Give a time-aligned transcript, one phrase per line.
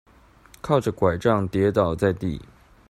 [0.63, 2.41] 靠著柺杖跌倒在地